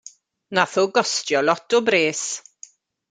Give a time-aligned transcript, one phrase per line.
[0.57, 2.25] Nath o gostio lot o bres.